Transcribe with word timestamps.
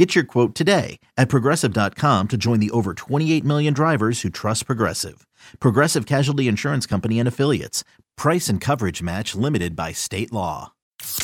Get 0.00 0.14
your 0.14 0.24
quote 0.24 0.54
today 0.54 0.98
at 1.18 1.28
progressive.com 1.28 2.28
to 2.28 2.38
join 2.38 2.58
the 2.58 2.70
over 2.70 2.94
28 2.94 3.44
million 3.44 3.74
drivers 3.74 4.22
who 4.22 4.30
trust 4.30 4.64
Progressive. 4.64 5.26
Progressive 5.60 6.06
Casualty 6.06 6.48
Insurance 6.48 6.86
Company 6.86 7.18
and 7.18 7.28
Affiliates. 7.28 7.84
Price 8.16 8.48
and 8.48 8.62
coverage 8.62 9.02
match 9.02 9.34
limited 9.34 9.76
by 9.76 9.92
state 9.92 10.32
law. 10.32 10.72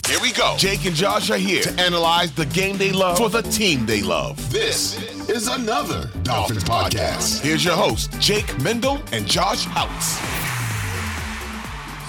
Here 0.07 0.19
we 0.21 0.31
go. 0.31 0.57
Jake 0.59 0.85
and 0.85 0.95
Josh 0.95 1.31
are 1.31 1.39
here 1.39 1.63
to 1.63 1.73
analyze 1.81 2.33
the 2.33 2.45
game 2.45 2.77
they 2.77 2.93
love 2.93 3.17
for 3.17 3.31
the 3.31 3.41
team 3.41 3.87
they 3.87 4.03
love. 4.03 4.37
This 4.53 5.01
is 5.31 5.49
another 5.49 6.11
Dolphins 6.23 6.65
podcast. 6.65 7.41
Here's 7.41 7.65
your 7.65 7.77
host, 7.77 8.21
Jake 8.21 8.61
Mendel 8.61 9.01
and 9.11 9.27
Josh 9.27 9.65
Houtz. 9.69 10.21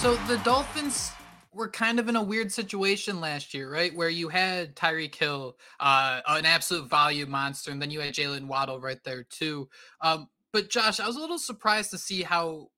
So 0.02 0.16
the 0.28 0.38
Dolphins 0.44 1.14
were 1.58 1.70
kind 1.70 2.00
of 2.00 2.08
in 2.08 2.16
a 2.16 2.24
weird 2.24 2.52
situation 2.52 3.20
last 3.20 3.54
year, 3.54 3.72
right? 3.72 3.94
Where 3.96 4.10
you 4.10 4.30
had 4.30 4.76
Tyreek 4.76 5.16
Hill, 5.16 5.58
uh, 5.80 6.22
an 6.28 6.46
absolute 6.46 6.90
value 6.90 7.26
monster, 7.26 7.72
and 7.72 7.82
then 7.82 7.90
you 7.90 8.00
had 8.00 8.14
Jaylen 8.14 8.48
Waddle 8.48 8.80
right 8.80 9.04
there 9.04 9.24
too. 9.24 9.68
Um, 10.00 10.30
but 10.54 10.70
Josh, 10.70 11.00
I 11.00 11.08
was 11.08 11.18
a 11.18 11.20
little 11.20 11.40
surprised 11.40 11.90
to 11.92 11.98
see 11.98 12.22
how 12.22 12.70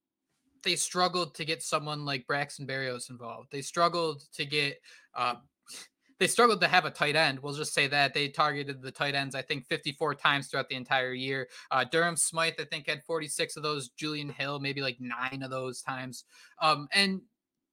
they 0.64 0.76
struggled 0.76 1.34
to 1.34 1.44
get 1.44 1.62
someone 1.62 2.04
like 2.04 2.26
Braxton 2.26 2.66
Berrios 2.66 3.10
involved. 3.10 3.48
They 3.52 3.62
struggled 3.62 4.24
to 4.32 4.44
get. 4.46 4.78
Uh, 5.14 5.34
they 6.18 6.26
struggled 6.26 6.60
to 6.62 6.68
have 6.68 6.86
a 6.86 6.90
tight 6.90 7.16
end. 7.16 7.38
We'll 7.40 7.54
just 7.54 7.74
say 7.74 7.86
that 7.86 8.12
they 8.14 8.28
targeted 8.28 8.82
the 8.82 8.90
tight 8.90 9.14
ends, 9.14 9.34
I 9.34 9.42
think, 9.42 9.66
54 9.66 10.14
times 10.16 10.48
throughout 10.48 10.68
the 10.68 10.74
entire 10.76 11.12
year. 11.12 11.48
Uh, 11.70 11.84
Durham 11.84 12.16
Smythe, 12.16 12.54
I 12.58 12.64
think, 12.64 12.88
had 12.88 13.04
46 13.04 13.56
of 13.56 13.62
those. 13.62 13.90
Julian 13.90 14.28
Hill, 14.30 14.58
maybe 14.58 14.82
like 14.82 14.98
nine 15.00 15.42
of 15.42 15.50
those 15.50 15.80
times. 15.80 16.24
Um, 16.60 16.88
and 16.92 17.22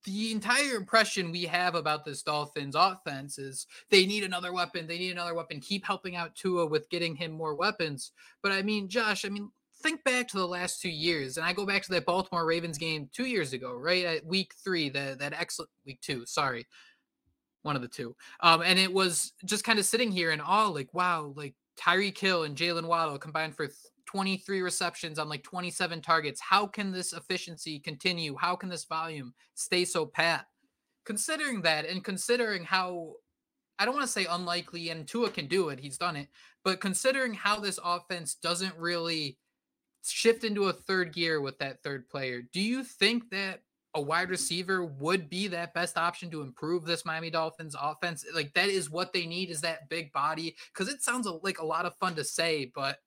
the 0.08 0.32
entire 0.32 0.76
impression 0.76 1.32
we 1.34 1.44
have 1.44 1.76
about 1.76 2.06
this 2.06 2.24
Dolphins 2.24 2.76
offense 2.76 3.38
is 3.38 3.68
they 3.90 4.06
need 4.06 4.24
another 4.24 4.54
weapon. 4.54 4.88
They 4.88 4.98
need 4.98 5.12
another 5.12 5.34
weapon. 5.34 5.60
Keep 5.60 5.86
helping 5.86 6.16
out 6.16 6.34
Tua 6.34 6.66
with 6.66 6.90
getting 6.90 7.14
him 7.14 7.32
more 7.32 7.56
weapons. 7.56 8.14
But 8.42 8.54
I 8.54 8.62
mean, 8.62 8.88
Josh, 8.88 9.26
I 9.26 9.30
mean, 9.30 9.52
think 9.82 10.06
back 10.06 10.30
to 10.30 10.38
the 10.38 10.48
last 10.48 10.82
two 10.82 10.90
years, 10.90 11.36
and 11.36 11.46
I 11.46 11.52
go 11.52 11.66
back 11.66 11.84
to 11.84 11.92
that 11.92 12.06
Baltimore 12.06 12.46
Ravens 12.46 12.78
game 12.78 13.10
two 13.12 13.26
years 13.26 13.52
ago, 13.52 13.74
right 13.74 14.06
at 14.06 14.26
week 14.26 14.54
three, 14.64 14.88
that 14.92 15.20
that 15.20 15.34
excellent 15.34 15.72
week 15.86 16.00
two, 16.00 16.26
sorry, 16.26 16.66
one 17.64 17.76
of 17.76 17.82
the 17.82 17.90
two. 17.90 18.16
Um, 18.40 18.62
and 18.62 18.80
it 18.80 18.94
was 18.94 19.34
just 19.44 19.66
kind 19.66 19.78
of 19.78 19.86
sitting 19.86 20.10
here 20.10 20.32
in 20.32 20.40
awe, 20.40 20.70
like, 20.70 20.94
wow, 20.94 21.34
like 21.36 21.54
Tyreek 21.78 22.18
Hill 22.18 22.44
and 22.44 22.56
Jaylen 22.56 22.88
Waddle 22.88 23.20
combined 23.20 23.58
for 23.58 23.68
23 24.08 24.62
receptions 24.62 25.20
on 25.20 25.30
like 25.30 25.44
27 25.44 26.02
targets. 26.02 26.42
How 26.42 26.66
can 26.66 26.92
this 26.92 27.14
efficiency 27.14 27.80
continue? 27.80 28.36
How 28.36 28.56
can 28.56 28.70
this 28.70 28.86
volume 28.86 29.34
stay 29.54 29.86
so 29.86 30.06
pat? 30.06 30.48
Considering 31.06 31.62
that 31.62 31.86
and 31.86 32.04
considering 32.04 32.64
how 32.64 33.14
I 33.80 33.86
don't 33.86 33.94
want 33.94 34.08
to 34.08 34.12
say 34.12 34.26
unlikely 34.26 34.90
and 34.90 35.08
Tua 35.08 35.30
can 35.30 35.48
do 35.48 35.70
it, 35.70 35.80
he's 35.80 35.98
done 35.98 36.16
it, 36.16 36.30
but 36.64 36.82
considering 36.82 37.34
how 37.34 37.60
this 37.60 37.80
offense 37.84 38.36
doesn't 38.36 38.76
really 38.78 39.38
shift 40.04 40.44
into 40.44 40.66
a 40.66 40.74
third 40.74 41.14
gear 41.14 41.42
with 41.42 41.60
that 41.60 41.84
third 41.84 42.10
player, 42.10 42.42
do 42.52 42.60
you 42.60 42.84
think 42.84 43.30
that 43.30 43.62
a 43.94 44.02
wide 44.02 44.30
receiver 44.30 44.86
would 44.86 45.30
be 45.30 45.48
that 45.48 45.74
best 45.74 45.98
option 45.98 46.30
to 46.32 46.42
improve 46.42 46.86
this 46.86 47.06
Miami 47.06 47.30
Dolphins 47.30 47.76
offense? 47.80 48.26
Like 48.34 48.54
that 48.54 48.70
is 48.70 48.90
what 48.90 49.14
they 49.14 49.26
need 49.26 49.50
is 49.50 49.62
that 49.62 49.90
big 49.90 50.12
body 50.12 50.56
because 50.74 50.92
it 50.92 51.04
sounds 51.04 51.28
like 51.44 51.60
a 51.60 51.66
lot 51.66 51.86
of 51.86 51.96
fun 51.98 52.16
to 52.16 52.24
say, 52.24 52.72
but 52.74 52.98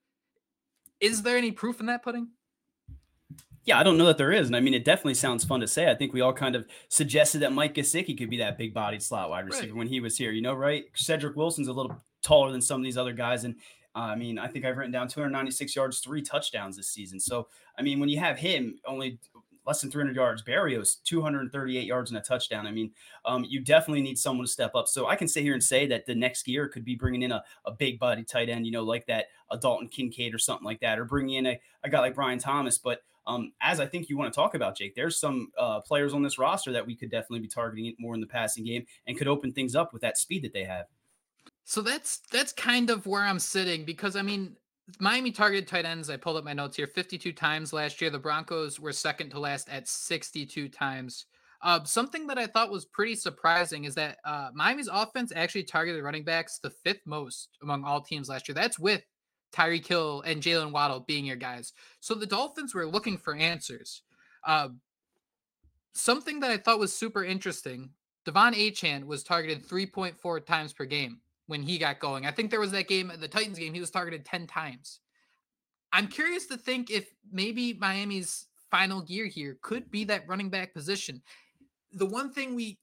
is 1.00 1.22
there 1.22 1.36
any 1.36 1.52
proof 1.52 1.80
in 1.80 1.86
that 1.86 2.02
pudding? 2.02 2.28
Yeah, 3.64 3.78
I 3.78 3.82
don't 3.82 3.98
know 3.98 4.06
that 4.06 4.18
there 4.18 4.32
is. 4.32 4.46
And 4.46 4.56
I 4.56 4.60
mean, 4.60 4.74
it 4.74 4.84
definitely 4.84 5.14
sounds 5.14 5.44
fun 5.44 5.60
to 5.60 5.68
say. 5.68 5.90
I 5.90 5.94
think 5.94 6.12
we 6.12 6.22
all 6.22 6.32
kind 6.32 6.56
of 6.56 6.66
suggested 6.88 7.40
that 7.40 7.52
Mike 7.52 7.74
Gesicki 7.74 8.16
could 8.16 8.30
be 8.30 8.38
that 8.38 8.56
big 8.56 8.72
bodied 8.72 9.02
slot 9.02 9.30
wide 9.30 9.46
receiver 9.46 9.68
right. 9.68 9.76
when 9.76 9.86
he 9.86 10.00
was 10.00 10.16
here, 10.16 10.32
you 10.32 10.42
know, 10.42 10.54
right? 10.54 10.84
Cedric 10.94 11.36
Wilson's 11.36 11.68
a 11.68 11.72
little 11.72 11.94
taller 12.22 12.52
than 12.52 12.62
some 12.62 12.80
of 12.80 12.84
these 12.84 12.96
other 12.96 13.12
guys. 13.12 13.44
And 13.44 13.56
uh, 13.94 13.98
I 13.98 14.16
mean, 14.16 14.38
I 14.38 14.46
think 14.46 14.64
I've 14.64 14.76
written 14.76 14.92
down 14.92 15.08
296 15.08 15.76
yards, 15.76 16.00
three 16.00 16.22
touchdowns 16.22 16.76
this 16.76 16.88
season. 16.88 17.20
So, 17.20 17.48
I 17.78 17.82
mean, 17.82 18.00
when 18.00 18.08
you 18.08 18.18
have 18.18 18.38
him 18.38 18.78
only 18.86 19.18
less 19.70 19.80
than 19.80 19.90
300 19.90 20.16
yards. 20.16 20.42
Berrios, 20.42 21.00
238 21.04 21.86
yards 21.86 22.10
and 22.10 22.18
a 22.18 22.20
touchdown. 22.20 22.66
I 22.66 22.72
mean, 22.72 22.90
um, 23.24 23.46
you 23.48 23.60
definitely 23.60 24.02
need 24.02 24.18
someone 24.18 24.44
to 24.44 24.50
step 24.50 24.74
up. 24.74 24.88
So 24.88 25.06
I 25.06 25.14
can 25.14 25.28
sit 25.28 25.44
here 25.44 25.54
and 25.54 25.62
say 25.62 25.86
that 25.86 26.06
the 26.06 26.14
next 26.14 26.48
year 26.48 26.66
could 26.66 26.84
be 26.84 26.96
bringing 26.96 27.22
in 27.22 27.30
a, 27.30 27.44
a 27.64 27.70
big 27.70 28.00
body 28.00 28.24
tight 28.24 28.48
end, 28.48 28.66
you 28.66 28.72
know, 28.72 28.82
like 28.82 29.06
that, 29.06 29.26
a 29.48 29.56
Dalton 29.56 29.86
Kincaid 29.86 30.34
or 30.34 30.38
something 30.38 30.64
like 30.64 30.80
that, 30.80 30.98
or 30.98 31.04
bringing 31.04 31.36
in 31.36 31.46
a, 31.46 31.60
a 31.84 31.88
guy 31.88 32.00
like 32.00 32.16
Brian 32.16 32.40
Thomas. 32.40 32.78
But 32.78 33.02
um, 33.28 33.52
as 33.62 33.78
I 33.78 33.86
think 33.86 34.08
you 34.08 34.18
want 34.18 34.32
to 34.32 34.36
talk 34.36 34.56
about, 34.56 34.76
Jake, 34.76 34.96
there's 34.96 35.20
some 35.20 35.52
uh, 35.56 35.80
players 35.80 36.12
on 36.12 36.24
this 36.24 36.36
roster 36.36 36.72
that 36.72 36.84
we 36.84 36.96
could 36.96 37.12
definitely 37.12 37.38
be 37.38 37.48
targeting 37.48 37.94
more 38.00 38.14
in 38.14 38.20
the 38.20 38.26
passing 38.26 38.64
game 38.64 38.84
and 39.06 39.16
could 39.16 39.28
open 39.28 39.52
things 39.52 39.76
up 39.76 39.92
with 39.92 40.02
that 40.02 40.18
speed 40.18 40.42
that 40.42 40.52
they 40.52 40.64
have. 40.64 40.86
So 41.62 41.80
that's 41.80 42.22
that's 42.32 42.52
kind 42.52 42.90
of 42.90 43.06
where 43.06 43.22
I'm 43.22 43.38
sitting 43.38 43.84
because 43.84 44.16
I 44.16 44.22
mean 44.22 44.56
Miami 44.98 45.30
targeted 45.30 45.68
tight 45.68 45.84
ends. 45.84 46.10
I 46.10 46.16
pulled 46.16 46.36
up 46.36 46.44
my 46.44 46.52
notes 46.52 46.76
here 46.76 46.86
52 46.86 47.32
times 47.32 47.72
last 47.72 48.00
year. 48.00 48.10
The 48.10 48.18
Broncos 48.18 48.80
were 48.80 48.92
second 48.92 49.30
to 49.30 49.40
last 49.40 49.68
at 49.68 49.88
62 49.88 50.68
times. 50.68 51.26
Uh, 51.62 51.84
something 51.84 52.26
that 52.26 52.38
I 52.38 52.46
thought 52.46 52.70
was 52.70 52.86
pretty 52.86 53.14
surprising 53.14 53.84
is 53.84 53.94
that 53.94 54.18
uh, 54.24 54.48
Miami's 54.54 54.88
offense 54.90 55.32
actually 55.36 55.64
targeted 55.64 56.02
running 56.02 56.24
backs 56.24 56.58
the 56.58 56.70
fifth 56.70 57.02
most 57.04 57.50
among 57.62 57.84
all 57.84 58.00
teams 58.00 58.28
last 58.28 58.48
year. 58.48 58.54
That's 58.54 58.78
with 58.78 59.02
Tyreek 59.52 59.86
Hill 59.86 60.22
and 60.24 60.42
Jaylen 60.42 60.72
Waddle 60.72 61.00
being 61.00 61.26
your 61.26 61.36
guys. 61.36 61.72
So 62.00 62.14
the 62.14 62.26
Dolphins 62.26 62.74
were 62.74 62.86
looking 62.86 63.18
for 63.18 63.34
answers. 63.34 64.02
Uh, 64.46 64.68
something 65.92 66.40
that 66.40 66.50
I 66.50 66.56
thought 66.56 66.78
was 66.78 66.96
super 66.96 67.24
interesting 67.24 67.90
De'Von 68.26 68.54
Achane 68.54 69.04
was 69.04 69.22
targeted 69.22 69.66
3.4 69.66 70.44
times 70.44 70.72
per 70.72 70.84
game 70.84 71.20
when 71.50 71.62
he 71.62 71.78
got 71.78 71.98
going. 71.98 72.26
I 72.26 72.30
think 72.30 72.50
there 72.50 72.60
was 72.60 72.70
that 72.70 72.86
game, 72.86 73.12
the 73.18 73.26
Titans 73.26 73.58
game, 73.58 73.74
he 73.74 73.80
was 73.80 73.90
targeted 73.90 74.24
10 74.24 74.46
times. 74.46 75.00
I'm 75.92 76.06
curious 76.06 76.46
to 76.46 76.56
think 76.56 76.90
if 76.90 77.12
maybe 77.32 77.74
Miami's 77.74 78.46
final 78.70 79.02
gear 79.02 79.26
here 79.26 79.58
could 79.60 79.90
be 79.90 80.04
that 80.04 80.28
running 80.28 80.48
back 80.48 80.72
position. 80.72 81.20
The 81.92 82.06
one 82.06 82.32
thing 82.32 82.54
we 82.54 82.78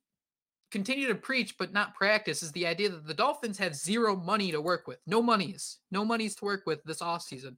continue 0.70 1.08
to 1.08 1.16
preach 1.16 1.58
but 1.58 1.72
not 1.72 1.96
practice 1.96 2.44
is 2.44 2.52
the 2.52 2.68
idea 2.68 2.90
that 2.90 3.08
the 3.08 3.14
Dolphins 3.14 3.58
have 3.58 3.74
zero 3.74 4.18
money 4.18 4.52
to 4.52 4.60
work 4.60 4.86
with. 4.86 5.00
No 5.08 5.22
monies, 5.22 5.78
no 5.90 6.04
monies 6.04 6.36
to 6.36 6.46
work 6.46 6.64
with 6.66 6.84
this 6.84 7.00
offseason. 7.00 7.56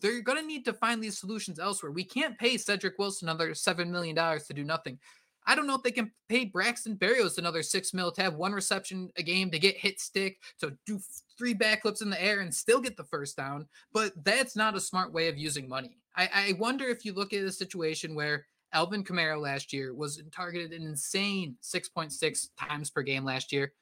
They're 0.00 0.22
going 0.22 0.38
to 0.38 0.46
need 0.46 0.64
to 0.66 0.72
find 0.72 1.02
these 1.02 1.18
solutions 1.18 1.58
elsewhere. 1.58 1.90
We 1.90 2.04
can't 2.04 2.38
pay 2.38 2.56
Cedric 2.56 2.98
Wilson 2.98 3.28
another 3.28 3.50
$7 3.50 3.88
million 3.88 4.14
to 4.14 4.54
do 4.54 4.62
nothing. 4.62 5.00
I 5.46 5.54
don't 5.54 5.66
know 5.66 5.74
if 5.74 5.82
they 5.82 5.90
can 5.90 6.12
pay 6.28 6.44
Braxton 6.44 6.96
Berrios 6.96 7.38
another 7.38 7.62
six 7.62 7.92
mil 7.92 8.12
to 8.12 8.22
have 8.22 8.34
one 8.34 8.52
reception 8.52 9.10
a 9.16 9.22
game 9.22 9.50
to 9.50 9.58
get 9.58 9.76
hit 9.76 10.00
stick, 10.00 10.38
to 10.60 10.76
do 10.86 11.00
three 11.36 11.54
backflips 11.54 12.02
in 12.02 12.10
the 12.10 12.22
air 12.22 12.40
and 12.40 12.54
still 12.54 12.80
get 12.80 12.96
the 12.96 13.04
first 13.04 13.36
down. 13.36 13.66
But 13.92 14.12
that's 14.24 14.56
not 14.56 14.76
a 14.76 14.80
smart 14.80 15.12
way 15.12 15.28
of 15.28 15.36
using 15.36 15.68
money. 15.68 15.98
I, 16.16 16.28
I 16.34 16.52
wonder 16.58 16.86
if 16.86 17.04
you 17.04 17.12
look 17.12 17.32
at 17.32 17.42
a 17.42 17.52
situation 17.52 18.14
where 18.14 18.46
Alvin 18.72 19.04
Kamara 19.04 19.40
last 19.40 19.72
year 19.72 19.94
was 19.94 20.22
targeted 20.30 20.72
an 20.72 20.86
insane 20.86 21.56
6.6 21.62 22.48
times 22.58 22.90
per 22.90 23.02
game 23.02 23.24
last 23.24 23.52
year, 23.52 23.72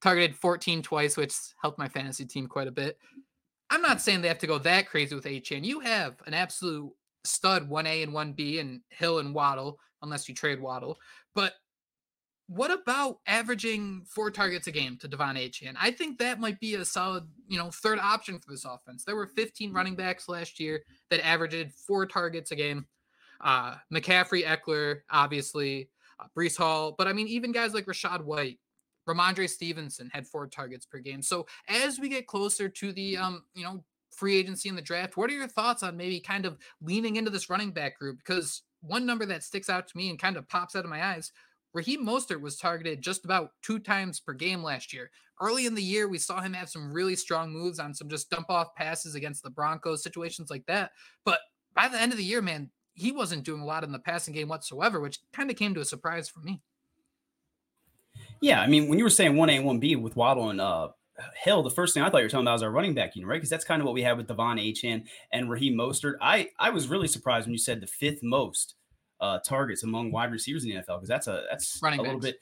targeted 0.00 0.36
14 0.36 0.82
twice, 0.82 1.16
which 1.16 1.34
helped 1.60 1.78
my 1.78 1.88
fantasy 1.88 2.24
team 2.24 2.46
quite 2.46 2.68
a 2.68 2.72
bit. 2.72 2.98
I'm 3.70 3.82
not 3.82 4.02
saying 4.02 4.20
they 4.20 4.28
have 4.28 4.38
to 4.38 4.46
go 4.46 4.58
that 4.58 4.88
crazy 4.88 5.14
with 5.14 5.24
Achane. 5.24 5.64
You 5.64 5.80
have 5.80 6.16
an 6.26 6.34
absolute 6.34 6.92
stud 7.24 7.70
1A 7.70 8.02
and 8.02 8.12
1B 8.12 8.60
and 8.60 8.80
Hill 8.90 9.20
and 9.20 9.34
Waddle 9.34 9.78
unless 10.02 10.28
you 10.28 10.34
trade 10.34 10.60
Waddle. 10.60 10.98
But 11.34 11.54
what 12.48 12.70
about 12.70 13.18
averaging 13.26 14.04
four 14.06 14.30
targets 14.30 14.66
a 14.66 14.72
game 14.72 14.98
to 14.98 15.08
De'Von 15.08 15.36
Achane? 15.36 15.74
I 15.80 15.90
think 15.90 16.18
that 16.18 16.40
might 16.40 16.60
be 16.60 16.74
a 16.74 16.84
solid, 16.84 17.24
you 17.48 17.58
know, 17.58 17.70
third 17.70 17.98
option 17.98 18.38
for 18.38 18.50
this 18.50 18.64
offense. 18.64 19.04
There 19.04 19.16
were 19.16 19.26
15 19.26 19.72
running 19.72 19.96
backs 19.96 20.28
last 20.28 20.60
year 20.60 20.82
that 21.10 21.24
averaged 21.24 21.72
four 21.72 22.04
targets 22.04 22.50
a 22.50 22.56
game. 22.56 22.86
Uh, 23.40 23.76
McCaffrey, 23.92 24.44
Ekeler, 24.44 25.00
obviously, 25.10 25.88
uh, 26.20 26.26
Breece 26.36 26.58
Hall, 26.58 26.94
but 26.96 27.08
I 27.08 27.12
mean, 27.12 27.26
even 27.26 27.52
guys 27.52 27.74
like 27.74 27.86
Rachaad 27.86 28.22
White, 28.22 28.58
Rhamondre 29.08 29.48
Stevenson 29.48 30.10
had 30.12 30.26
four 30.26 30.46
targets 30.46 30.86
per 30.86 30.98
game. 30.98 31.22
So 31.22 31.46
as 31.68 31.98
we 31.98 32.08
get 32.08 32.26
closer 32.26 32.68
to 32.68 32.92
the, 32.92 33.16
um, 33.16 33.44
you 33.54 33.64
know, 33.64 33.82
free 34.10 34.36
agency 34.36 34.68
in 34.68 34.76
the 34.76 34.82
draft, 34.82 35.16
what 35.16 35.30
are 35.30 35.34
your 35.34 35.48
thoughts 35.48 35.82
on 35.82 35.96
maybe 35.96 36.20
kind 36.20 36.44
of 36.44 36.58
leaning 36.80 37.16
into 37.16 37.30
this 37.30 37.50
running 37.50 37.72
back 37.72 37.98
group? 37.98 38.18
Because 38.18 38.62
one 38.82 39.06
number 39.06 39.24
that 39.26 39.42
sticks 39.42 39.70
out 39.70 39.88
to 39.88 39.96
me 39.96 40.10
and 40.10 40.18
kind 40.18 40.36
of 40.36 40.48
pops 40.48 40.76
out 40.76 40.84
of 40.84 40.90
my 40.90 41.04
eyes 41.04 41.32
Raheem 41.74 42.04
Mostert 42.04 42.40
was 42.40 42.56
targeted 42.56 43.00
just 43.00 43.24
about 43.24 43.52
two 43.62 43.78
times 43.78 44.20
per 44.20 44.34
game 44.34 44.62
last 44.62 44.92
year. 44.92 45.10
Early 45.40 45.66
in 45.66 45.74
the 45.74 45.82
year, 45.82 46.06
we 46.06 46.18
saw 46.18 46.40
him 46.40 46.52
have 46.52 46.68
some 46.68 46.92
really 46.92 47.16
strong 47.16 47.50
moves 47.50 47.78
on 47.78 47.94
some 47.94 48.08
just 48.08 48.30
dump 48.30 48.50
off 48.50 48.74
passes 48.74 49.14
against 49.14 49.42
the 49.42 49.50
Broncos, 49.50 50.02
situations 50.02 50.50
like 50.50 50.66
that. 50.66 50.90
But 51.24 51.40
by 51.74 51.88
the 51.88 52.00
end 52.00 52.12
of 52.12 52.18
the 52.18 52.24
year, 52.24 52.42
man, 52.42 52.70
he 52.94 53.10
wasn't 53.10 53.44
doing 53.44 53.62
a 53.62 53.64
lot 53.64 53.84
in 53.84 53.92
the 53.92 53.98
passing 53.98 54.34
game 54.34 54.48
whatsoever, 54.48 55.00
which 55.00 55.18
kind 55.32 55.50
of 55.50 55.56
came 55.56 55.72
to 55.74 55.80
a 55.80 55.84
surprise 55.84 56.28
for 56.28 56.40
me. 56.40 56.60
Yeah, 58.42 58.60
I 58.60 58.66
mean, 58.66 58.88
when 58.88 58.98
you 58.98 59.04
were 59.04 59.10
saying 59.10 59.36
one 59.36 59.48
A 59.48 59.56
and 59.56 59.64
one 59.64 59.78
B 59.78 59.96
with 59.96 60.14
Waddle 60.14 60.50
and 60.50 60.60
uh, 60.60 60.88
Hill, 61.36 61.62
the 61.62 61.70
first 61.70 61.94
thing 61.94 62.02
I 62.02 62.10
thought 62.10 62.18
you 62.18 62.24
were 62.24 62.30
talking 62.30 62.44
about 62.44 62.54
was 62.54 62.62
our 62.62 62.70
running 62.70 62.94
back 62.94 63.14
unit, 63.16 63.28
right? 63.28 63.36
Because 63.36 63.50
that's 63.50 63.64
kind 63.64 63.80
of 63.80 63.86
what 63.86 63.94
we 63.94 64.02
had 64.02 64.16
with 64.16 64.28
De'Von 64.28 64.58
Achane 64.60 65.04
and 65.32 65.50
Raheem 65.50 65.74
Mostert. 65.74 66.14
I 66.20 66.48
I 66.58 66.70
was 66.70 66.88
really 66.88 67.08
surprised 67.08 67.46
when 67.46 67.52
you 67.52 67.58
said 67.58 67.80
the 67.80 67.86
fifth 67.86 68.22
most 68.22 68.74
uh, 69.20 69.38
targets 69.40 69.82
among 69.82 70.10
wide 70.10 70.32
receivers 70.32 70.64
in 70.64 70.70
the 70.70 70.76
NFL 70.76 70.96
because 70.96 71.08
that's 71.08 71.26
a 71.26 71.44
that's 71.50 71.78
running 71.82 72.00
a 72.00 72.02
backs. 72.02 72.08
little 72.08 72.20
bit 72.20 72.40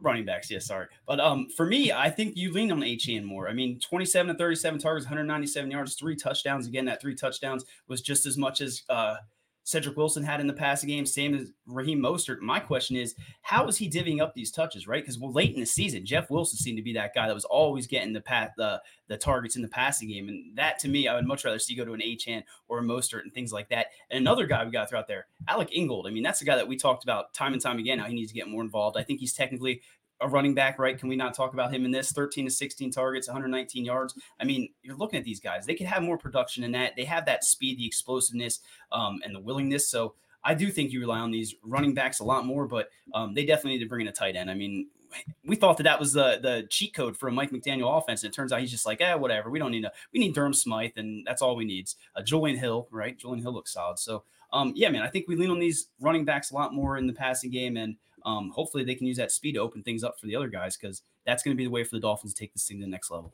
running 0.00 0.24
backs. 0.24 0.50
Yeah, 0.50 0.60
sorry, 0.60 0.86
but 1.06 1.18
um, 1.18 1.48
for 1.56 1.66
me, 1.66 1.90
I 1.90 2.10
think 2.10 2.36
you 2.36 2.52
lean 2.52 2.70
on 2.70 2.80
Achane 2.80 3.24
more. 3.24 3.48
I 3.48 3.52
mean, 3.52 3.80
twenty-seven 3.80 4.32
to 4.32 4.38
thirty-seven 4.38 4.78
targets, 4.78 5.06
one 5.06 5.16
hundred 5.16 5.24
ninety-seven 5.24 5.70
yards, 5.70 5.94
three 5.94 6.14
touchdowns. 6.14 6.66
Again, 6.66 6.84
that 6.84 7.00
three 7.00 7.14
touchdowns 7.14 7.64
was 7.88 8.00
just 8.00 8.26
as 8.26 8.36
much 8.36 8.60
as 8.60 8.82
uh, 8.90 9.16
Cedric 9.68 9.98
Wilson 9.98 10.24
had 10.24 10.40
in 10.40 10.46
the 10.46 10.54
passing 10.54 10.88
game, 10.88 11.04
same 11.04 11.34
as 11.34 11.52
Raheem 11.66 12.00
Mostert. 12.00 12.40
My 12.40 12.58
question 12.58 12.96
is, 12.96 13.14
how 13.42 13.68
is 13.68 13.76
he 13.76 13.86
divvying 13.86 14.18
up 14.18 14.32
these 14.32 14.50
touches, 14.50 14.88
right? 14.88 15.02
Because 15.02 15.18
well, 15.18 15.30
late 15.30 15.52
in 15.52 15.60
the 15.60 15.66
season, 15.66 16.06
Jeff 16.06 16.30
Wilson 16.30 16.56
seemed 16.56 16.78
to 16.78 16.82
be 16.82 16.94
that 16.94 17.14
guy 17.14 17.26
that 17.26 17.34
was 17.34 17.44
always 17.44 17.86
getting 17.86 18.14
the 18.14 18.20
pat 18.22 18.52
the 18.56 18.80
the 19.08 19.18
targets 19.18 19.56
in 19.56 19.62
the 19.62 19.68
passing 19.68 20.08
game, 20.08 20.30
and 20.30 20.56
that 20.56 20.78
to 20.78 20.88
me, 20.88 21.06
I 21.06 21.14
would 21.14 21.26
much 21.26 21.44
rather 21.44 21.58
see 21.58 21.74
go 21.74 21.84
to 21.84 21.92
an 21.92 22.00
Achane 22.00 22.44
or 22.68 22.78
a 22.78 22.82
Mostert 22.82 23.24
and 23.24 23.34
things 23.34 23.52
like 23.52 23.68
that. 23.68 23.88
And 24.08 24.18
another 24.18 24.46
guy 24.46 24.64
we 24.64 24.70
got 24.70 24.84
to 24.84 24.86
throw 24.86 25.00
out 25.00 25.06
there, 25.06 25.26
Alec 25.48 25.68
Ingold. 25.70 26.06
I 26.06 26.10
mean, 26.12 26.22
that's 26.22 26.40
a 26.40 26.46
guy 26.46 26.56
that 26.56 26.66
we 26.66 26.78
talked 26.78 27.04
about 27.04 27.34
time 27.34 27.52
and 27.52 27.60
time 27.60 27.78
again. 27.78 27.98
How 27.98 28.06
he 28.06 28.14
needs 28.14 28.32
to 28.32 28.38
get 28.38 28.48
more 28.48 28.62
involved. 28.62 28.96
I 28.96 29.02
think 29.02 29.20
he's 29.20 29.34
technically 29.34 29.82
a 30.20 30.28
running 30.28 30.54
back, 30.54 30.78
right? 30.78 30.98
Can 30.98 31.08
we 31.08 31.16
not 31.16 31.34
talk 31.34 31.52
about 31.52 31.72
him 31.72 31.84
in 31.84 31.90
this? 31.90 32.12
13 32.12 32.46
to 32.46 32.50
16 32.50 32.90
targets, 32.90 33.28
119 33.28 33.84
yards. 33.84 34.14
I 34.40 34.44
mean, 34.44 34.68
you're 34.82 34.96
looking 34.96 35.18
at 35.18 35.24
these 35.24 35.40
guys. 35.40 35.66
They 35.66 35.74
could 35.74 35.86
have 35.86 36.02
more 36.02 36.18
production 36.18 36.64
in 36.64 36.72
that. 36.72 36.96
They 36.96 37.04
have 37.04 37.26
that 37.26 37.44
speed, 37.44 37.78
the 37.78 37.86
explosiveness, 37.86 38.60
um, 38.92 39.20
and 39.24 39.34
the 39.34 39.40
willingness. 39.40 39.88
So 39.88 40.14
I 40.44 40.54
do 40.54 40.70
think 40.70 40.92
you 40.92 41.00
rely 41.00 41.18
on 41.18 41.30
these 41.30 41.54
running 41.62 41.94
backs 41.94 42.20
a 42.20 42.24
lot 42.24 42.46
more, 42.46 42.66
but 42.66 42.88
um, 43.14 43.34
they 43.34 43.44
definitely 43.44 43.72
need 43.72 43.84
to 43.84 43.88
bring 43.88 44.02
in 44.02 44.08
a 44.08 44.12
tight 44.12 44.36
end. 44.36 44.50
I 44.50 44.54
mean, 44.54 44.88
we 45.44 45.56
thought 45.56 45.76
that 45.78 45.84
that 45.84 45.98
was 45.98 46.12
the 46.12 46.38
the 46.42 46.66
cheat 46.68 46.94
code 46.94 47.16
for 47.16 47.28
a 47.28 47.32
Mike 47.32 47.50
McDaniel 47.50 47.96
offense, 47.96 48.22
and 48.22 48.32
it 48.32 48.34
turns 48.34 48.52
out 48.52 48.60
he's 48.60 48.70
just 48.70 48.86
like, 48.86 49.00
eh, 49.00 49.14
whatever. 49.14 49.50
We 49.50 49.58
don't 49.58 49.70
need 49.70 49.82
to. 49.82 49.92
We 50.12 50.20
need 50.20 50.34
Durham 50.34 50.52
Smythe, 50.52 50.92
and 50.96 51.26
that's 51.26 51.42
all 51.42 51.56
we 51.56 51.64
need. 51.64 51.88
Uh, 52.14 52.22
Julian 52.22 52.58
Hill, 52.58 52.88
right? 52.90 53.18
Julian 53.18 53.42
Hill 53.42 53.52
looks 53.52 53.72
solid. 53.72 53.98
So, 53.98 54.24
um, 54.52 54.72
yeah, 54.76 54.90
man, 54.90 55.02
I 55.02 55.08
think 55.08 55.26
we 55.28 55.36
lean 55.36 55.50
on 55.50 55.58
these 55.58 55.88
running 56.00 56.24
backs 56.24 56.50
a 56.50 56.54
lot 56.54 56.74
more 56.74 56.98
in 56.98 57.06
the 57.06 57.12
passing 57.12 57.50
game, 57.50 57.76
and 57.76 57.96
um, 58.24 58.50
hopefully 58.50 58.84
they 58.84 58.94
can 58.94 59.06
use 59.06 59.16
that 59.16 59.32
speed 59.32 59.52
to 59.52 59.60
open 59.60 59.82
things 59.82 60.04
up 60.04 60.18
for 60.18 60.26
the 60.26 60.36
other 60.36 60.48
guys 60.48 60.76
because 60.76 61.02
that's 61.26 61.42
going 61.42 61.54
to 61.54 61.58
be 61.58 61.64
the 61.64 61.70
way 61.70 61.84
for 61.84 61.96
the 61.96 62.00
Dolphins 62.00 62.34
to 62.34 62.40
take 62.40 62.52
this 62.52 62.66
thing 62.66 62.78
to 62.78 62.84
the 62.84 62.90
next 62.90 63.10
level. 63.10 63.32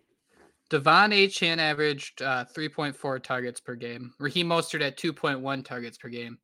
De'Von 0.70 1.12
Achane 1.12 1.58
averaged 1.58 2.22
uh, 2.22 2.44
3.4 2.56 3.22
targets 3.22 3.60
per 3.60 3.74
game. 3.74 4.12
Raheem 4.18 4.48
Mostert 4.48 4.82
at 4.82 4.96
2.1 4.96 5.64
targets 5.64 5.98
per 5.98 6.08
game. 6.08 6.38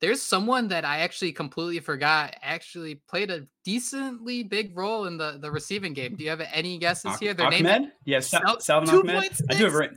There's 0.00 0.20
someone 0.20 0.68
that 0.68 0.84
I 0.84 0.98
actually 0.98 1.32
completely 1.32 1.80
forgot 1.80 2.36
actually 2.42 2.96
played 3.08 3.30
a 3.30 3.46
decently 3.64 4.42
big 4.42 4.76
role 4.76 5.06
in 5.06 5.16
the, 5.16 5.38
the 5.40 5.50
receiving 5.50 5.94
game. 5.94 6.16
Do 6.16 6.24
you 6.24 6.28
have 6.28 6.42
any 6.52 6.76
guesses 6.76 7.18
here? 7.18 7.32
Their 7.32 7.46
Ahmed? 7.46 7.62
name? 7.62 7.92
Yes, 8.04 8.28
Sal- 8.28 8.60
Salvon 8.60 8.94
Ahmed. 8.94 9.32
I 9.48 9.54
do 9.54 9.64
have 9.64 9.74
it 9.74 9.76
right. 9.76 9.90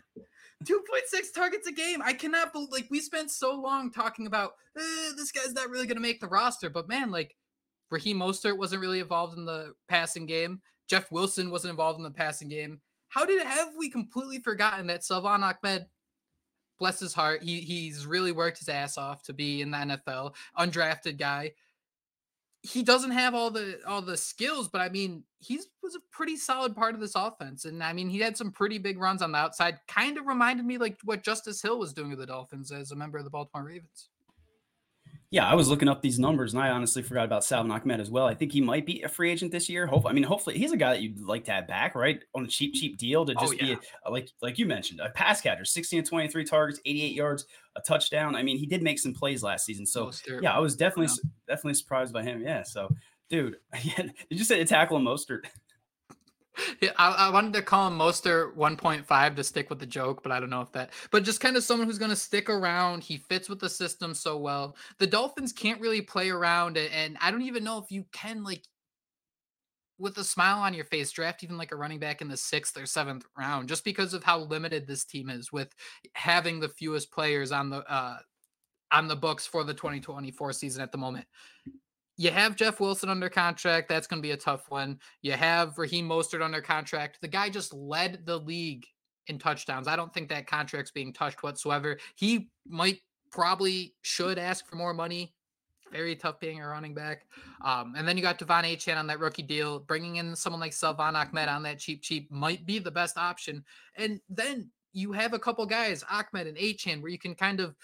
2.6 0.66 1.34
targets 1.34 1.68
a 1.68 1.72
game. 1.72 2.02
I 2.02 2.14
cannot 2.14 2.54
believe 2.54 2.72
like 2.72 2.88
we 2.90 3.00
spent 3.00 3.32
so 3.32 3.56
long 3.56 3.92
talking 3.92 4.28
about 4.28 4.54
eh, 4.78 5.12
this 5.18 5.32
guy's 5.32 5.54
not 5.54 5.70
really 5.70 5.86
going 5.86 5.98
to 5.98 6.02
make 6.02 6.20
the 6.20 6.28
roster, 6.28 6.70
but 6.70 6.88
man, 6.88 7.12
like 7.12 7.36
Raheem 7.92 8.20
Mostert 8.20 8.58
wasn't 8.58 8.82
really 8.82 9.00
involved 9.00 9.38
in 9.38 9.46
the 9.46 9.74
passing 9.88 10.26
game. 10.26 10.62
Jeff 10.88 11.12
Wilson 11.12 11.52
wasn't 11.52 11.72
involved 11.72 11.98
in 11.98 12.04
the 12.04 12.12
passing 12.12 12.50
game. 12.50 12.82
How 13.10 13.26
did 13.26 13.42
have 13.44 13.70
we 13.78 13.90
completely 13.90 14.40
forgotten 14.40 14.88
that 14.88 15.04
Salvon 15.04 15.44
Ahmed, 15.44 15.88
bless 16.78 17.00
his 17.00 17.14
heart, 17.14 17.44
he 17.44 17.62
he's 17.62 18.06
really 18.06 18.32
worked 18.32 18.60
his 18.60 18.70
ass 18.70 18.98
off 18.98 19.24
to 19.24 19.34
be 19.34 19.62
in 19.62 19.72
the 19.72 19.78
NFL, 19.78 20.36
undrafted 20.58 21.18
guy. 21.18 21.52
He 22.62 22.84
doesn't 22.84 23.12
have 23.12 23.34
all 23.34 23.52
the 23.52 23.80
all 23.88 24.02
the 24.02 24.18
skills, 24.18 24.68
but 24.68 24.82
I 24.82 24.90
mean, 24.90 25.24
he 25.40 25.60
was 25.82 25.96
a 25.96 26.00
pretty 26.12 26.36
solid 26.36 26.76
part 26.76 26.94
of 26.94 27.02
this 27.02 27.16
offense. 27.16 27.66
And 27.66 27.82
I 27.82 27.94
mean, 27.94 28.10
he 28.10 28.20
had 28.20 28.38
some 28.38 28.52
pretty 28.52 28.78
big 28.78 29.00
runs 29.00 29.22
on 29.22 29.32
the 29.32 29.38
outside. 29.38 29.80
Kind 29.88 30.18
of 30.18 30.28
reminded 30.28 30.66
me 30.66 30.78
like 30.78 30.98
what 31.04 31.24
Justice 31.24 31.62
Hill 31.62 31.80
was 31.80 31.94
doing 31.94 32.10
with 32.10 32.20
the 32.20 32.26
Dolphins 32.26 32.72
as 32.72 32.92
a 32.92 32.96
member 32.96 33.18
of 33.18 33.24
the 33.24 33.30
Baltimore 33.30 33.68
Ravens. 33.68 34.10
Yeah, 35.32 35.48
I 35.48 35.54
was 35.54 35.68
looking 35.68 35.88
up 35.88 36.02
these 36.02 36.18
numbers 36.18 36.54
and 36.56 36.64
I 36.64 36.70
honestly 36.70 37.04
forgot 37.04 37.26
about 37.26 37.44
Salvon 37.44 37.70
Ahmed 37.72 38.00
as 38.00 38.10
well. 38.10 38.26
I 38.26 38.34
think 38.34 38.52
he 38.52 38.62
might 38.62 38.84
be 38.84 39.04
a 39.04 39.08
free 39.08 39.32
agent 39.32 39.52
this 39.52 39.70
year. 39.70 39.86
Hopefully, 39.86 40.12
I 40.12 40.16
mean, 40.16 40.24
hopefully 40.24 40.58
he's 40.58 40.72
a 40.72 40.78
guy 40.78 40.94
that 40.94 41.04
you'd 41.04 41.22
like 41.22 41.46
to 41.46 41.52
have 41.52 41.68
back, 41.68 41.94
right? 41.94 42.20
On 42.34 42.46
a 42.46 42.48
cheap, 42.48 42.74
cheap 42.74 42.98
deal 42.98 43.26
to 43.28 43.34
oh, 43.38 43.40
just 43.40 43.54
oh, 43.54 43.58
yeah. 43.60 43.76
be 43.76 43.82
a, 44.06 44.12
like 44.12 44.30
like 44.42 44.58
you 44.58 44.66
mentioned, 44.66 45.00
a 45.02 45.10
pass 45.10 45.40
catcher, 45.40 45.66
16 45.66 46.04
to 46.04 46.10
23 46.10 46.44
targets, 46.46 46.80
88 46.84 47.14
yards, 47.14 47.46
a 47.76 47.82
touchdown. 47.82 48.36
I 48.36 48.42
mean, 48.42 48.58
he 48.58 48.66
did 48.66 48.82
make 48.82 48.98
some 48.98 49.14
plays 49.14 49.44
last 49.44 49.66
season. 49.66 49.86
So 49.86 50.12
yeah, 50.42 50.52
I 50.52 50.60
was 50.60 50.76
definitely 50.76 51.14
yeah. 51.24 51.30
definitely 51.48 51.76
surprised 51.76 52.12
by 52.12 52.24
him. 52.24 52.42
Yeah. 52.42 52.64
So 52.64 52.90
dude, 53.30 53.58
did 53.84 54.14
you 54.32 54.44
say 54.44 54.58
to 54.58 54.66
tackle 54.66 55.00
Mostert? 55.00 55.42
Yeah, 56.82 56.92
I, 56.98 57.28
I, 57.28 57.30
wanted 57.30 57.54
to 57.54 57.62
call 57.62 57.88
him 57.88 57.98
Moster 57.98 58.52
1.5 58.58 59.36
to 59.36 59.44
stick 59.44 59.70
with 59.70 59.80
the 59.80 59.86
joke, 59.86 60.24
but 60.24 60.32
I 60.32 60.40
don't 60.40 60.50
know 60.50 60.62
if 60.62 60.72
that. 60.74 60.92
But 61.12 61.24
just 61.24 61.40
kind 61.40 61.56
of 61.56 61.64
someone 61.64 61.88
who's 61.88 61.98
going 61.98 62.10
to 62.10 62.16
stick 62.16 62.50
around. 62.50 63.04
He 63.04 63.18
fits 63.18 63.50
with 63.50 63.60
the 63.60 63.70
system 63.70 64.14
so 64.14 64.38
well. 64.38 64.76
The 64.98 65.08
Dolphins 65.08 65.54
can't 65.54 65.82
really 65.82 66.02
play 66.02 66.30
around, 66.30 66.78
and 66.78 67.18
I 67.22 67.32
don't 67.32 67.44
even 67.44 67.64
know 67.64 67.78
if 67.78 67.92
you 67.92 68.06
can 68.12 68.44
like 68.44 68.64
with 69.98 70.18
a 70.18 70.24
smile 70.24 70.60
on 70.60 70.74
your 70.74 70.86
face 70.86 71.12
draft 71.12 71.44
even 71.44 71.58
like 71.58 71.74
a 71.74 71.76
running 71.76 72.00
back 72.00 72.22
in 72.22 72.30
the 72.30 72.38
sixth 72.38 72.78
or 72.78 72.86
seventh 72.86 73.26
round, 73.38 73.68
just 73.68 73.84
because 73.84 74.14
of 74.14 74.24
how 74.24 74.40
limited 74.40 74.88
this 74.88 75.04
team 75.04 75.30
is 75.30 75.52
with 75.52 75.74
having 76.14 76.60
the 76.60 76.70
fewest 76.70 77.12
players 77.12 77.52
on 77.52 77.70
the 77.70 77.80
uh 77.92 78.18
on 78.92 79.08
the 79.08 79.16
books 79.16 79.46
for 79.46 79.64
the 79.64 79.74
2024 79.74 80.52
season 80.54 80.82
at 80.82 80.92
the 80.92 80.98
moment 80.98 81.26
you 82.20 82.32
have 82.32 82.58
Jeff 82.58 82.82
Wilson 82.82 83.08
under 83.08 83.30
contract. 83.30 83.88
That's 83.88 84.06
going 84.06 84.22
to 84.22 84.28
be 84.28 84.32
a 84.32 84.38
tough 84.38 84.70
one. 84.70 85.00
You 85.22 85.32
have 85.32 85.78
Raheem 85.78 86.06
Mostert 86.06 86.44
under 86.44 86.60
contract. 86.60 87.20
The 87.22 87.30
guy 87.30 87.50
just 87.50 87.74
led 87.74 88.26
the 88.26 88.38
league 88.38 88.86
in 89.28 89.40
touchdowns. 89.40 89.88
I 89.88 89.96
don't 89.96 90.14
think 90.14 90.28
that 90.28 90.46
contract's 90.46 90.92
being 90.92 91.14
touched 91.14 91.44
whatsoever. 91.44 91.98
He 92.16 92.50
might 92.68 93.00
probably 93.32 93.96
should 94.02 94.38
ask 94.38 94.68
for 94.68 94.76
more 94.76 94.94
money. 94.94 95.34
Very 95.94 96.14
tough 96.14 96.42
being 96.42 96.60
a 96.62 96.68
running 96.68 96.94
back. 96.94 97.26
Um, 97.64 97.94
and 97.96 98.06
then 98.06 98.18
you 98.18 98.22
got 98.22 98.38
De'Von 98.38 98.66
Achane 98.66 98.98
on 98.98 99.08
that 99.08 99.22
rookie 99.22 99.42
deal. 99.42 99.80
Bringing 99.80 100.18
in 100.18 100.36
someone 100.36 100.60
like 100.60 100.74
Salvon 100.74 101.16
Ahmed 101.16 101.48
on 101.48 101.64
that 101.64 101.80
cheap, 101.80 102.02
cheap 102.02 102.30
might 102.30 102.66
be 102.66 102.80
the 102.80 102.92
best 102.92 103.18
option. 103.18 103.64
And 103.96 104.20
then 104.28 104.70
you 104.92 105.14
have 105.14 105.34
a 105.34 105.40
couple 105.40 105.66
guys, 105.66 106.04
Ahmed 106.12 106.48
and 106.48 106.58
Achane, 106.58 107.02
where 107.02 107.12
you 107.12 107.18
can 107.18 107.34
kind 107.34 107.62
of 107.62 107.78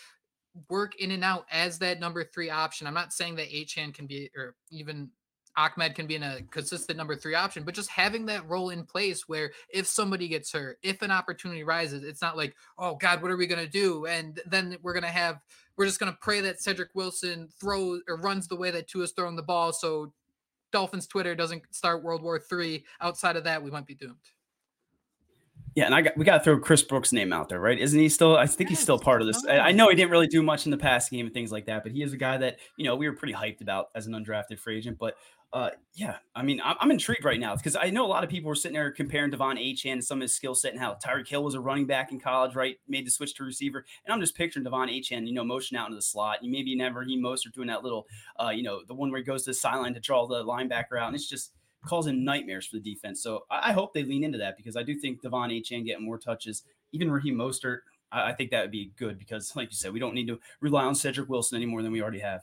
work 0.69 0.96
in 0.96 1.12
and 1.12 1.24
out 1.24 1.46
as 1.52 1.80
that 1.80 2.00
number 2.00 2.24
three 2.24 2.50
option. 2.50 2.88
I'm 2.88 2.94
not 2.94 3.13
saying 3.13 3.36
that 3.36 3.52
Achane 3.52 3.94
can 3.94 4.07
be, 4.07 4.30
or 4.36 4.56
even 4.72 5.10
Ahmed 5.57 5.96
can 5.96 6.07
be 6.07 6.16
in 6.16 6.24
a 6.24 6.42
consistent 6.52 6.97
number 6.97 7.16
three 7.16 7.35
option, 7.35 7.64
but 7.64 7.74
just 7.74 7.90
having 7.90 8.26
that 8.26 8.47
role 8.47 8.71
in 8.71 8.85
place 8.85 9.28
where 9.28 9.52
if 9.69 9.88
somebody 9.88 10.28
gets 10.28 10.52
hurt, 10.52 10.78
if 10.83 11.02
an 11.02 11.12
opportunity 11.12 11.64
rises, 11.64 12.04
it's 12.04 12.21
not 12.21 12.38
like, 12.38 12.56
oh 12.78 12.95
God, 12.95 13.21
what 13.21 13.31
are 13.31 13.38
we 13.38 13.47
gonna 13.47 13.68
do? 13.68 14.06
And 14.06 14.42
then 14.45 14.78
we're 14.81 14.94
gonna 14.94 15.07
have 15.07 15.40
we're 15.78 15.85
just 15.85 16.00
gonna 16.00 16.18
pray 16.21 16.42
that 16.42 16.62
Cedric 16.62 16.90
Wilson 16.94 17.50
throws 17.59 18.02
or 18.07 18.18
runs 18.18 18.47
the 18.47 18.56
way 18.56 18.71
that 18.71 18.88
Tua's 18.88 19.14
throwing 19.14 19.35
the 19.35 19.44
ball, 19.44 19.71
so 19.71 20.12
Dolphins 20.71 21.07
Twitter 21.07 21.35
doesn't 21.35 21.64
start 21.74 22.04
World 22.04 22.21
War 22.21 22.40
Three. 22.40 22.85
Outside 23.00 23.38
of 23.38 23.45
that, 23.45 23.64
we 23.64 23.71
might 23.71 23.85
be 23.85 23.95
doomed. 23.95 24.16
Yeah, 25.76 25.86
and 25.86 25.94
I 25.94 26.02
got 26.02 26.18
we 26.18 26.24
got 26.24 26.38
to 26.38 26.44
throw 26.44 26.58
Chris 26.58 26.82
Brooks' 26.82 27.12
name 27.12 27.34
out 27.34 27.50
there, 27.50 27.60
right? 27.60 27.78
Isn't 27.78 28.00
he 28.00 28.08
still? 28.08 28.38
I 28.38 28.48
think 28.48 28.70
he's 28.70 28.80
still 28.80 28.98
part 28.98 29.20
of 29.22 29.28
this. 29.28 29.46
I 29.46 29.74
know 29.74 29.90
he 29.90 29.96
didn't 29.96 30.12
really 30.12 30.28
do 30.28 30.42
much 30.42 30.66
in 30.66 30.72
the 30.72 30.78
past 30.78 31.12
game 31.12 31.26
and 31.26 31.34
things 31.34 31.52
like 31.52 31.66
that, 31.66 31.84
but 31.84 31.92
he 31.92 32.02
is 32.02 32.14
a 32.14 32.18
guy 32.18 32.38
that 32.38 32.60
you 32.78 32.86
know 32.86 32.96
we 32.96 33.10
were 33.10 33.16
pretty 33.16 33.34
hyped 33.34 33.60
about 33.60 33.88
as 33.94 34.08
an 34.08 34.14
undrafted 34.14 34.58
free 34.58 34.78
agent. 34.78 34.98
But 34.98 35.16
uh, 35.52 35.72
yeah, 35.94 36.16
I 36.34 36.44
mean, 36.44 36.62
I'm, 36.64 36.78
I'm 36.80 36.92
intrigued 36.92 37.26
right 37.26 37.40
now 37.40 37.56
because 37.58 37.76
I 37.76 37.90
know 37.90 38.06
a 38.06 38.08
lot 38.08 38.24
of 38.24 38.30
people 38.30 38.48
were 38.48 38.56
sitting 38.56 38.76
there 38.76 38.90
comparing 38.92 39.32
De'Von 39.32 39.58
Achane 39.58 39.94
and 39.94 40.04
some 40.04 40.20
of 40.20 40.24
his 40.24 40.36
skill 40.36 40.56
set 40.56 40.72
and 40.72 40.80
how 40.80 40.96
Tyreek 40.96 41.28
Hill 41.28 41.44
was 41.44 41.56
a 41.56 41.60
running 41.60 41.88
back 41.88 42.12
in 42.12 42.20
college, 42.22 42.56
right? 42.56 42.78
Made 42.88 43.06
the 43.06 43.12
switch 43.12 43.36
to 43.36 43.44
receiver, 43.44 43.86
and 44.06 44.14
I'm 44.14 44.22
just 44.22 44.36
picturing 44.36 44.66
De'Von 44.66 44.90
Achane, 44.90 45.28
you 45.28 45.34
know, 45.34 45.44
motion 45.44 45.76
out 45.76 45.88
into 45.88 45.98
the 45.98 46.02
slot. 46.02 46.42
You 46.42 46.52
maybe 46.52 46.74
never 46.76 47.04
he 47.04 47.18
most 47.18 47.46
are 47.46 47.52
doing 47.52 47.68
that 47.68 47.84
little, 47.84 48.06
uh, 48.42 48.50
you 48.50 48.64
know, 48.64 48.82
the 48.88 48.94
one 48.94 49.12
where 49.12 49.20
he 49.20 49.26
goes 49.26 49.44
to 49.44 49.50
the 49.50 49.56
sideline 49.56 49.94
to 49.94 50.00
draw 50.00 50.26
the 50.26 50.44
linebacker 50.46 51.00
out, 51.00 51.08
and 51.08 51.16
it's 51.16 51.28
just 51.28 51.52
causing 51.85 52.23
nightmares 52.23 52.65
for 52.65 52.77
the 52.77 52.94
defense. 52.94 53.21
So 53.21 53.45
I, 53.49 53.73
hope 53.73 53.94
they 53.94 54.04
lean 54.04 54.23
into 54.23 54.37
that 54.39 54.57
because 54.57 54.75
I 54.75 54.83
do 54.83 54.95
think 54.95 55.21
De'Von 55.21 55.49
Achane 55.49 55.85
getting 55.85 56.06
more 56.06 56.18
touches, 56.18 56.63
even 56.92 57.11
Raheem 57.11 57.35
Mostert, 57.35 57.80
I, 58.11 58.30
I 58.30 58.33
think 58.33 58.51
that 58.51 58.61
would 58.61 58.71
be 58.71 58.92
good 58.97 59.18
because, 59.18 59.56
like 59.56 59.71
you 59.71 59.77
said, 59.77 59.94
we 59.94 59.99
don't 59.99 60.13
need 60.13 60.27
to 60.27 60.39
rely 60.61 60.83
on 60.83 60.95
Cedric 60.95 61.30
Wilson 61.30 61.57
any 61.57 61.65
more 61.65 61.81
than 61.81 61.92
we 61.92 62.01
already 62.01 62.19
have. 62.19 62.42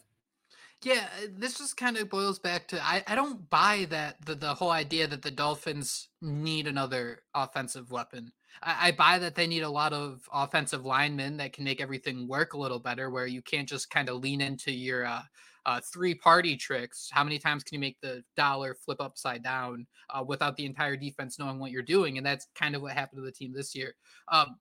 Yeah, 0.83 1.07
uh, 1.23 1.27
this 1.37 1.59
just 1.59 1.77
kind 1.77 1.97
of 1.97 2.11
boils 2.11 2.41
back 2.41 2.67
to 2.69 2.83
I, 2.83 3.05
I 3.07 3.15
don't 3.15 3.49
buy 3.49 3.87
that 3.91 4.25
the, 4.27 4.35
the 4.35 4.55
whole 4.55 4.71
idea 4.71 5.07
that 5.07 5.23
the 5.23 5.31
Dolphins 5.31 6.09
need 6.21 6.67
another 6.67 7.23
offensive 7.35 7.93
weapon. 7.93 8.33
I, 8.61 8.89
I 8.89 8.93
buy 8.93 9.21
that 9.21 9.37
they 9.37 9.47
need 9.47 9.63
a 9.63 9.71
lot 9.71 9.93
of 9.93 10.29
offensive 10.33 10.85
linemen 10.85 11.37
that 11.37 11.53
can 11.53 11.65
make 11.65 11.81
everything 11.81 12.27
work 12.27 12.55
a 12.55 12.59
little 12.59 12.81
better, 12.81 13.11
where 13.11 13.27
you 13.27 13.43
can't 13.43 13.69
just 13.69 13.91
kind 13.91 14.09
of 14.09 14.17
lean 14.17 14.41
into 14.41 14.73
your 14.73 15.05
uh, 15.05 15.23
uh, 15.67 15.81
three 15.93 16.15
party 16.15 16.57
tricks. 16.57 17.09
How 17.13 17.25
many 17.25 17.39
times 17.39 17.63
can 17.63 17.75
you 17.75 17.81
make 17.81 18.01
the 18.01 18.23
dollar 18.37 18.75
flip 18.75 19.01
upside 19.01 19.43
down 19.43 19.87
uh, 20.11 20.25
without 20.27 20.57
the 20.57 20.67
entire 20.67 20.97
defense 20.97 21.39
knowing 21.39 21.59
what 21.59 21.71
you're 21.71 21.83
doing? 21.83 22.19
And 22.19 22.27
that's 22.27 22.47
kind 22.55 22.75
of 22.75 22.83
what 22.83 22.93
happened 22.93 23.19
to 23.19 23.25
the 23.25 23.33
team 23.33 23.53
this 23.53 23.75
year. 23.75 23.95
Um, 24.31 24.57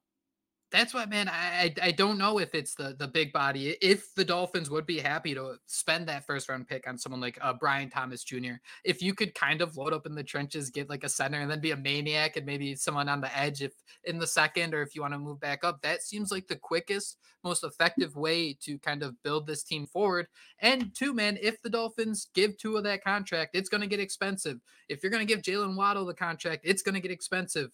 that's 0.72 0.94
why, 0.94 1.06
man. 1.06 1.28
I 1.28 1.74
I 1.82 1.92
don't 1.92 2.18
know 2.18 2.40
if 2.40 2.56
it's 2.56 2.75
the 2.75 2.96
the 2.98 3.08
big 3.08 3.34
body. 3.34 3.75
If 3.82 4.16
the 4.16 4.24
Dolphins 4.24 4.70
would 4.70 4.86
be 4.86 5.00
happy 5.00 5.34
to 5.34 5.56
spend 5.66 6.08
that 6.08 6.25
first 6.25 6.48
round 6.48 6.68
pick 6.68 6.88
on 6.88 6.98
someone 6.98 7.20
like 7.20 7.38
uh, 7.42 7.54
Brian 7.54 7.90
Thomas 7.90 8.24
Jr. 8.24 8.54
If 8.86 9.01
you 9.01 9.13
could 9.13 9.36
kind 9.36 9.62
of 9.62 9.75
load 9.75 9.92
up 9.92 10.06
in 10.06 10.16
the 10.16 10.24
trenches, 10.24 10.70
get 10.70 10.90
like 10.90 11.04
a 11.04 11.10
center, 11.10 11.42
and 11.42 11.51
then 11.51 11.60
be 11.60 11.72
a 11.72 11.78
maniac, 11.78 12.38
and 12.38 12.46
maybe 12.46 12.74
someone 12.75 13.10
on 13.10 13.20
the 13.20 13.38
edge 13.38 13.62
if 13.62 13.74
in 14.06 14.18
the 14.18 14.28
second, 14.28 14.74
or 14.74 14.82
if 14.82 14.96
you 14.96 15.01
want 15.01 15.13
to 15.13 15.20
move 15.20 15.42
back 15.42 15.66
up, 15.66 15.82
that 15.82 16.04
seems 16.04 16.32
like 16.32 16.48
the 16.48 16.56
quickest, 16.56 17.18
most 17.44 17.66
effective 17.66 18.16
way 18.16 18.54
to 18.62 18.80
kind 18.80 19.04
of 19.04 19.22
build 19.24 19.48
this 19.48 19.63
team 19.63 19.86
forward. 19.86 20.28
And 20.60 20.96
two, 20.96 21.13
man, 21.13 21.38
if 21.42 21.62
the 21.62 21.70
Dolphins 21.70 22.28
give 22.34 22.58
Tua 22.58 22.78
of 22.78 22.86
that 22.86 23.04
contract, 23.04 23.56
it's 23.56 23.70
going 23.70 23.82
to 23.82 23.88
get 23.88 24.00
expensive. 24.00 24.60
If 24.88 25.04
you're 25.04 25.12
going 25.12 25.25
to 25.25 25.34
give 25.34 25.44
Jaylen 25.44 25.75
Waddle 25.75 26.06
the 26.06 26.13
contract, 26.13 26.62
it's 26.63 26.82
going 26.82 26.96
to 26.96 27.01
get 27.01 27.12
expensive. 27.12 27.72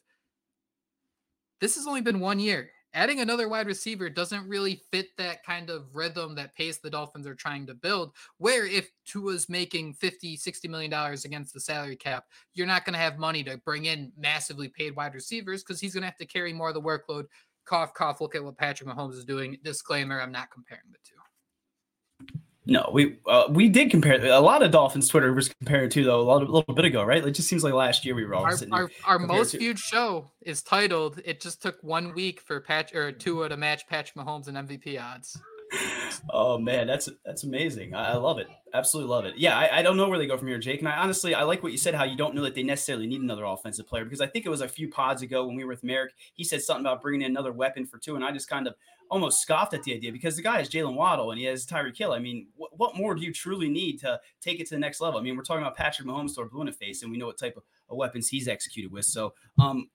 This 1.61 1.75
has 1.75 1.87
only 1.87 2.01
been 2.01 2.19
one 2.19 2.39
year 2.39 2.71
adding 2.93 3.19
another 3.19 3.49
wide 3.49 3.67
receiver 3.67 4.09
doesn't 4.09 4.47
really 4.47 4.81
fit 4.91 5.07
that 5.17 5.43
kind 5.43 5.69
of 5.69 5.85
rhythm 5.93 6.35
that 6.35 6.55
pace 6.55 6.77
the 6.77 6.89
Dolphins 6.89 7.27
are 7.27 7.35
trying 7.35 7.65
to 7.67 7.73
build. 7.73 8.13
Where 8.37 8.65
if 8.65 8.89
Tua's 9.05 9.49
making 9.49 9.93
50, 9.93 10.37
60 10.37 10.67
million 10.67 10.91
dollars 10.91 11.25
against 11.25 11.53
the 11.53 11.59
salary 11.59 11.95
cap, 11.95 12.25
you're 12.53 12.67
not 12.67 12.85
going 12.85 12.93
to 12.93 12.99
have 12.99 13.17
money 13.17 13.43
to 13.43 13.57
bring 13.57 13.85
in 13.85 14.11
massively 14.17 14.69
paid 14.69 14.95
wide 14.95 15.13
receivers 15.13 15.63
because 15.63 15.79
he's 15.79 15.93
going 15.93 16.01
to 16.01 16.07
have 16.07 16.17
to 16.17 16.25
carry 16.25 16.53
more 16.53 16.69
of 16.69 16.73
the 16.73 16.81
workload. 16.81 17.25
Cough, 17.65 17.93
cough, 17.93 18.21
look 18.21 18.35
at 18.35 18.43
what 18.43 18.57
Patrick 18.57 18.89
Mahomes 18.89 19.13
is 19.13 19.25
doing. 19.25 19.57
Disclaimer, 19.63 20.21
I'm 20.21 20.31
not 20.31 20.51
comparing 20.51 20.89
the 20.91 20.97
two. 21.03 21.15
No, 22.69 22.89
we 22.91 23.17
uh, 23.25 23.45
we 23.49 23.69
did 23.69 23.89
compare. 23.89 24.23
A 24.25 24.41
lot 24.41 24.61
of 24.61 24.71
Dolphins 24.71 25.07
Twitter 25.07 25.31
was 25.33 25.47
compared 25.47 25.89
to 25.91 26.03
though 26.03 26.19
a, 26.19 26.21
lot 26.21 26.41
a 26.41 26.51
little 26.51 26.73
bit 26.73 26.83
ago, 26.83 27.01
right? 27.01 27.25
It 27.25 27.31
just 27.31 27.47
seems 27.47 27.63
like 27.63 27.73
last 27.73 28.05
year 28.05 28.13
we 28.13 28.25
were 28.25 28.35
all 28.35 28.43
our 28.43 28.57
sitting. 28.57 28.73
Our, 28.73 28.91
our 29.05 29.17
most 29.17 29.51
to. 29.51 29.57
viewed 29.57 29.79
show 29.79 30.29
is 30.41 30.61
titled. 30.61 31.21
It 31.23 31.39
just 31.39 31.61
took 31.61 31.81
one 31.81 32.13
week 32.13 32.41
for 32.41 32.59
Patch 32.59 32.93
or 32.93 33.13
Tua 33.13 33.47
to 33.47 33.55
match 33.55 33.87
Patrick 33.87 34.15
Mahomes 34.15 34.49
and 34.49 34.57
MVP 34.57 35.01
odds 35.01 35.39
oh 36.29 36.57
man, 36.57 36.87
that's 36.87 37.09
that's 37.25 37.43
amazing. 37.43 37.93
I, 37.93 38.13
I, 38.13 38.15
love 38.15 38.39
it. 38.39 38.47
Absolutely 38.73 39.09
love 39.09 39.25
it. 39.25 39.35
Yeah, 39.37 39.57
I, 39.57 39.79
I, 39.79 39.81
don't 39.81 39.97
know 39.97 40.09
where 40.09 40.19
they 40.19 40.27
go 40.27 40.37
from 40.37 40.47
here, 40.47 40.57
Jake. 40.57 40.79
And 40.79 40.87
I 40.87 40.97
honestly 40.97 41.33
I 41.33 41.43
like 41.43 41.63
what 41.63 41.71
you 41.71 41.77
said, 41.77 41.93
how 41.93 42.03
you 42.03 42.17
don't 42.17 42.35
know 42.35 42.43
that 42.43 42.55
they 42.55 42.63
necessarily 42.63 43.07
need 43.07 43.21
another 43.21 43.45
offensive 43.45 43.87
player 43.87 44.03
because 44.03 44.21
I 44.21 44.27
think 44.27 44.45
it 44.45 44.49
was 44.49 44.61
a 44.61 44.67
few 44.67 44.89
pods 44.89 45.21
ago 45.21 45.45
when 45.45 45.55
we 45.55 45.63
were 45.63 45.69
with 45.69 45.83
Merrick, 45.83 46.13
he 46.33 46.43
said 46.43 46.61
something 46.61 46.85
about 46.85 47.01
bringing 47.01 47.21
in 47.21 47.31
another 47.31 47.51
weapon 47.51 47.85
for 47.85 47.97
Tua, 47.97 48.15
and 48.15 48.25
I 48.25 48.31
just 48.31 48.49
kind 48.49 48.67
of 48.67 48.75
almost 49.09 49.41
scoffed 49.41 49.73
at 49.73 49.83
the 49.83 49.93
idea 49.93 50.11
because 50.11 50.35
the 50.35 50.41
guy 50.41 50.59
is 50.59 50.69
Jaylen 50.69 50.95
Waddle 50.95 51.31
and 51.31 51.39
he 51.39 51.45
has 51.45 51.65
Tyreek 51.65 51.97
Hill. 51.97 52.11
I 52.11 52.19
mean, 52.19 52.47
wh- 52.57 52.77
what 52.77 52.95
more 52.95 53.15
do 53.15 53.21
you 53.21 53.33
truly 53.33 53.69
need 53.69 53.99
to 54.01 54.19
take 54.41 54.59
it 54.59 54.67
to 54.67 54.75
the 54.75 54.79
next 54.79 55.01
level? 55.01 55.19
I 55.19 55.23
mean, 55.23 55.35
we're 55.35 55.43
talking 55.43 55.63
about 55.63 55.77
Patrick 55.77 56.07
Mahomes 56.07 56.37
our 56.37 56.45
blue 56.45 56.61
in 56.61 56.67
the 56.67 56.73
face, 56.73 57.03
and 57.03 57.11
we 57.11 57.17
know 57.17 57.27
what 57.27 57.37
type 57.37 57.55
of, 57.57 57.63
of 57.89 57.97
weapons 57.97 58.27
he's 58.29 58.47
executed 58.47 58.91
with. 58.91 59.05
So, 59.05 59.33
um, 59.59 59.89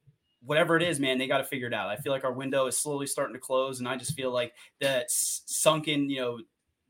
whatever 0.45 0.77
it 0.77 0.83
is, 0.83 0.99
man, 1.01 1.19
they 1.19 1.27
got 1.27 1.39
to 1.39 1.45
figure 1.45 1.69
it 1.69 1.75
out. 1.75 1.89
I 1.89 1.97
feel 1.97 2.13
like 2.13 2.25
our 2.25 2.33
window 2.33 2.67
is 2.67 2.77
slowly 2.79 3.07
starting 3.07 3.35
to 3.35 3.41
close, 3.41 3.79
and 3.79 3.89
I 3.89 3.97
just 3.97 4.15
feel 4.15 4.33
like 4.33 4.53
that 4.81 5.07
sunken, 5.09 6.11
you 6.11 6.21
know, 6.21 6.39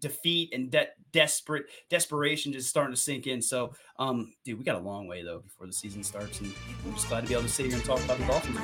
defeat 0.00 0.52
and 0.52 0.70
de- 0.70 0.88
desperate 1.12 1.66
desperation 1.88 2.52
just 2.52 2.68
starting 2.68 2.94
to 2.94 3.00
sink 3.00 3.26
in. 3.26 3.40
So, 3.40 3.72
um, 3.98 4.34
dude, 4.44 4.58
we 4.58 4.64
got 4.64 4.76
a 4.76 4.84
long 4.84 5.06
way 5.06 5.22
though 5.22 5.40
before 5.40 5.66
the 5.66 5.72
season 5.72 6.02
starts, 6.02 6.40
and 6.40 6.52
I'm 6.84 6.92
just 6.94 7.08
glad 7.08 7.22
to 7.22 7.28
be 7.28 7.34
able 7.34 7.44
to 7.44 7.48
sit 7.48 7.66
here 7.66 7.76
and 7.76 7.84
talk 7.84 8.02
about 8.04 8.18
the 8.18 8.26
Dolphins. 8.26 8.58